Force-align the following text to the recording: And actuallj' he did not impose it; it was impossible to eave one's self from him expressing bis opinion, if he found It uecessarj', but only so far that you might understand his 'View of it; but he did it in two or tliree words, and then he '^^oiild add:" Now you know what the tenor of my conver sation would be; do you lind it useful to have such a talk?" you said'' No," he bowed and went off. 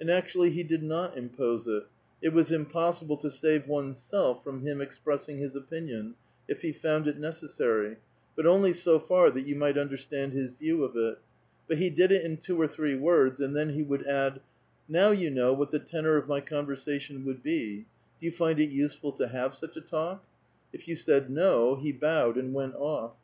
And 0.00 0.08
actuallj' 0.08 0.50
he 0.50 0.64
did 0.64 0.82
not 0.82 1.16
impose 1.16 1.68
it; 1.68 1.84
it 2.20 2.30
was 2.32 2.50
impossible 2.50 3.16
to 3.18 3.28
eave 3.30 3.68
one's 3.68 3.96
self 3.96 4.42
from 4.42 4.62
him 4.62 4.80
expressing 4.80 5.38
bis 5.38 5.54
opinion, 5.54 6.16
if 6.48 6.62
he 6.62 6.72
found 6.72 7.06
It 7.06 7.16
uecessarj', 7.20 7.98
but 8.34 8.44
only 8.44 8.72
so 8.72 8.98
far 8.98 9.30
that 9.30 9.46
you 9.46 9.54
might 9.54 9.78
understand 9.78 10.32
his 10.32 10.54
'View 10.54 10.82
of 10.82 10.96
it; 10.96 11.18
but 11.68 11.78
he 11.78 11.90
did 11.90 12.10
it 12.10 12.24
in 12.24 12.38
two 12.38 12.60
or 12.60 12.66
tliree 12.66 12.98
words, 12.98 13.38
and 13.38 13.54
then 13.54 13.68
he 13.68 13.84
'^^oiild 13.84 14.04
add:" 14.04 14.40
Now 14.88 15.12
you 15.12 15.30
know 15.30 15.52
what 15.52 15.70
the 15.70 15.78
tenor 15.78 16.16
of 16.16 16.26
my 16.26 16.40
conver 16.40 16.74
sation 16.74 17.24
would 17.24 17.44
be; 17.44 17.86
do 18.20 18.26
you 18.26 18.32
lind 18.40 18.58
it 18.58 18.70
useful 18.70 19.12
to 19.12 19.28
have 19.28 19.54
such 19.54 19.76
a 19.76 19.80
talk?" 19.80 20.24
you 20.72 20.96
said'' 20.96 21.30
No," 21.30 21.76
he 21.76 21.92
bowed 21.92 22.36
and 22.36 22.52
went 22.52 22.74
off. 22.74 23.14